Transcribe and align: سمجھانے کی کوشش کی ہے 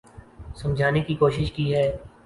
سمجھانے 0.55 1.01
کی 1.01 1.15
کوشش 1.15 1.51
کی 1.51 1.73
ہے 1.73 1.89